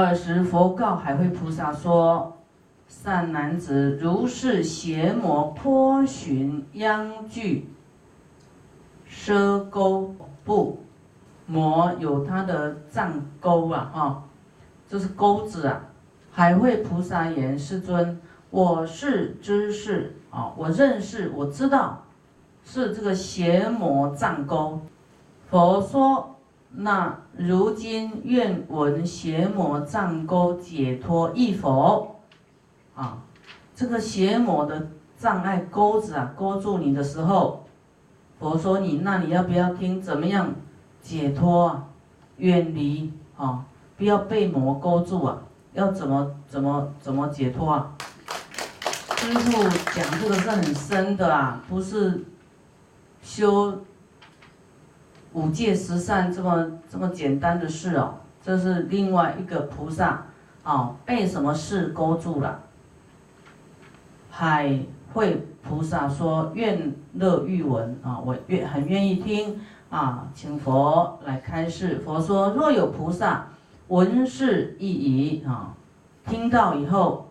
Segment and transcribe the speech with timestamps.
[0.00, 2.38] 尔时佛告海会菩萨说
[2.88, 7.68] ：“善男子，如是邪魔颇寻殃具
[9.06, 10.78] 奢钩不？
[11.44, 14.24] 魔有它的藏钩啊，哈，
[14.88, 15.84] 就是钩子啊。
[16.30, 18.18] 海会菩萨言：世尊，
[18.48, 22.02] 我是知识啊，我认识，我知道
[22.64, 24.80] 是这个邪魔藏钩。
[25.50, 26.30] 佛说。”
[26.74, 32.16] 那如今愿闻邪魔障钩解脱易否？
[32.94, 33.18] 啊，
[33.74, 37.64] 这个邪魔的障碍钩子啊，勾住你的时候，
[38.38, 40.00] 佛说你那你要不要听？
[40.00, 40.54] 怎么样
[41.02, 41.88] 解脱啊？
[42.38, 43.64] 远离啊，
[43.98, 45.42] 不要被魔勾住啊！
[45.74, 47.94] 要怎么怎么怎么解脱啊？
[49.16, 49.62] 师父
[49.94, 52.24] 讲这个是很深的啊，不是
[53.22, 53.78] 修。
[55.34, 60.24] 五戒十善这么这么简单的事哦，这是另外一个菩萨
[60.62, 62.60] 啊，被什么事勾住了？
[64.30, 64.78] 海
[65.12, 73.46] 会菩萨说：“愿乐欲闻啊，我愿很愿意听啊，请佛来开示。”佛说：“若有菩萨
[73.88, 75.74] 闻是意疑啊，
[76.26, 77.28] 听到以后，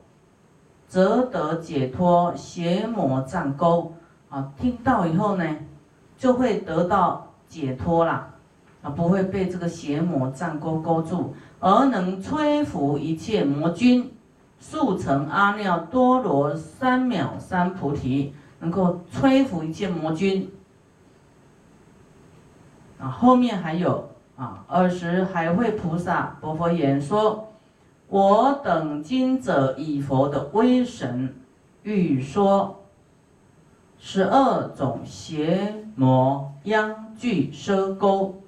[0.88, 3.94] 则得解脱邪魔障钩
[4.30, 5.58] 啊，听到以后呢，
[6.18, 8.30] 就会得到。”解脱了，
[8.82, 14.10] 啊，不会被这个邪魔战勾勾住，而能摧伏一切魔君，
[14.58, 20.50] 速成阿耨多罗三藐三菩提，能够摧伏一切魔君。
[22.98, 27.50] 啊，后面还有啊，尔时海会菩萨佛佛言说
[28.08, 31.36] ：“我等今者以佛的威神，
[31.84, 32.78] 欲说。”
[34.04, 38.42] 十二种邪魔殃具奢钩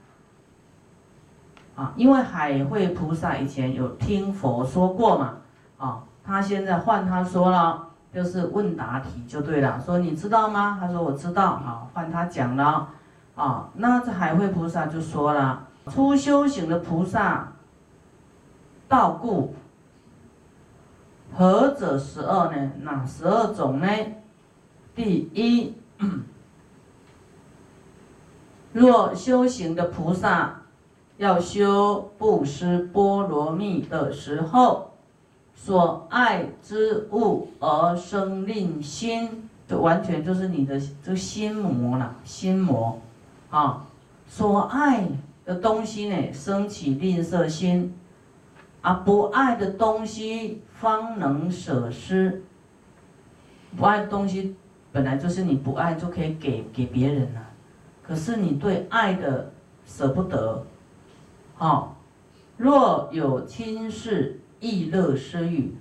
[1.75, 5.37] 啊，因为海会菩萨以前有听佛说过嘛，
[5.77, 10.77] 啊，他现在换他说了，就是问答题就对了，说你知道吗？
[10.79, 12.89] 他说我知道，啊，换他讲了，
[13.35, 17.51] 啊，那这海会菩萨就说了，初修行的菩萨
[18.87, 19.55] 道故，
[21.35, 22.71] 何者十二呢？
[22.81, 23.87] 哪十二种呢？
[24.95, 25.73] 第一，
[28.73, 30.63] 若修行的菩萨
[31.17, 34.91] 要修布施波罗蜜的时候，
[35.53, 42.99] 所爱之物而生吝心，就完全就是你的这心魔了，心魔
[43.51, 43.85] 啊，
[44.27, 45.07] 所爱
[45.45, 47.93] 的东西呢，升起吝啬心，
[48.81, 52.43] 啊，不爱的东西方能舍施，
[53.77, 54.55] 不爱的东西。
[54.91, 57.41] 本来就是你不爱就可以给给别人了，
[58.05, 59.51] 可是你对爱的
[59.85, 60.63] 舍不得，
[61.55, 61.95] 好，
[62.57, 65.73] 若有亲事亦乐施予，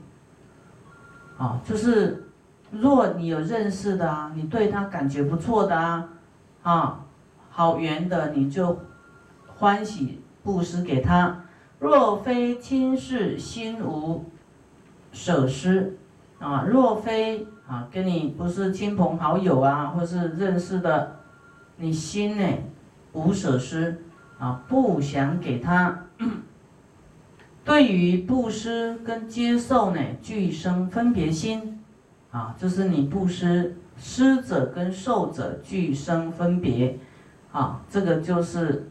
[1.37, 2.28] 啊，就是
[2.71, 6.09] 若你有认识的啊，你对他感觉不错的啊，
[6.62, 7.05] 啊，
[7.50, 8.78] 好缘的你就
[9.56, 11.44] 欢喜布施给他，
[11.78, 14.25] 若非亲事心无
[15.12, 15.99] 舍施，
[16.38, 17.47] 啊，若非。
[17.65, 21.21] 啊，跟你不是亲朋好友啊，或是认识的，
[21.77, 22.47] 你心呢
[23.12, 24.03] 无舍施
[24.38, 26.05] 啊，不想给他。
[27.65, 31.81] 对于布施跟接受呢，俱生分别心
[32.32, 36.99] 啊，就是你布施施者跟受者俱生分别
[37.53, 38.88] 啊，这个就是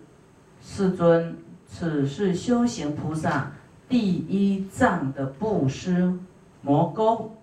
[0.61, 1.35] 世尊，
[1.67, 3.51] 此是修行菩萨
[3.89, 6.17] 第一藏的布施
[6.61, 7.35] 魔钩。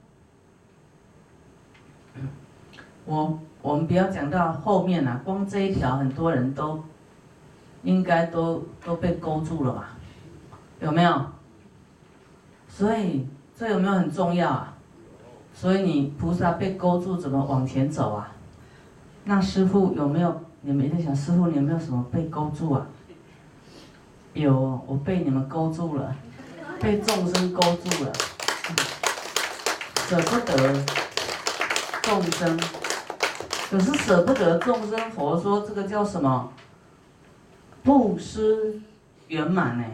[3.04, 6.82] 我我们不要讲到后面了，光这一条很多人都
[7.82, 9.90] 应该都都被勾住了吧？
[10.80, 11.26] 有没有？
[12.68, 13.26] 所以
[13.56, 14.74] 这有没有很重要啊？
[15.52, 18.30] 所以你菩萨被勾住怎么往前走啊？
[19.24, 20.40] 那师傅有没有？
[20.60, 22.86] 你们在想师傅你有没有什么被勾住啊？
[24.34, 26.14] 有，我被你们勾住了，
[26.80, 28.12] 被众生勾住了，
[30.06, 30.84] 舍不得
[32.02, 32.58] 众生。
[33.70, 36.52] 可是舍不得众生，佛说这个叫什么？
[37.82, 38.80] 布施
[39.28, 39.84] 圆满呢？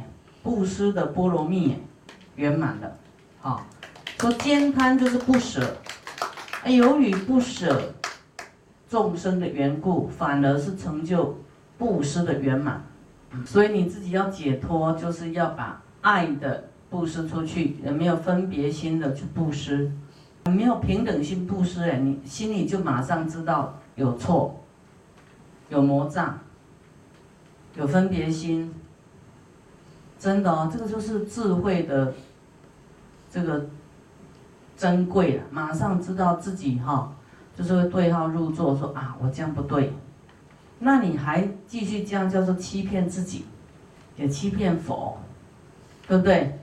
[0.42, 1.76] 布施的波罗蜜
[2.36, 2.96] 圆满的，
[3.40, 3.64] 好，
[4.20, 5.76] 说兼贪就是不舍，
[6.62, 7.94] 哎，由于不舍
[8.88, 11.36] 众生的缘故，反而是成就
[11.76, 12.84] 布施的圆满。
[13.44, 19.90] 所以你自己要解脱，就是要把爱的布施出去，也没有分别心的去布施。
[20.50, 24.61] 没有平等心布施哎，你心里就马上知道有错，
[25.69, 26.38] 有魔障，
[27.76, 28.73] 有分别心，
[30.19, 32.12] 真的哦，这个就是智慧的
[33.31, 33.67] 这个
[34.76, 37.12] 珍贵了，马上知道自己哈，
[37.56, 39.93] 就是会对号入座，说啊，我这样不对，
[40.79, 43.46] 那你还继续这样叫做欺骗自己，
[44.17, 45.19] 也欺骗佛，
[46.06, 46.61] 对不对？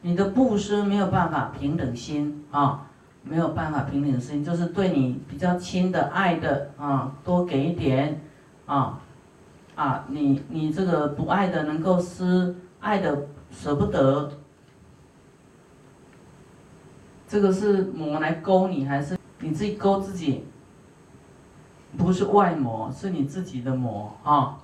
[0.00, 2.86] 你的布施没有办法平等心啊，
[3.22, 8.20] 没有办法平等心，就是对你比较亲的、爱的啊，多给一点
[8.66, 9.00] 啊。
[9.74, 14.28] 啊，你你这个不爱的能够施，爱的舍不得，
[17.28, 20.44] 这个是魔来勾你，还是你自己勾自己？
[21.96, 24.58] 不是外魔，是你自己的魔啊。